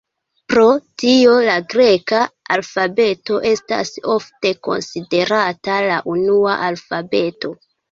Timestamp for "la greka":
1.47-2.21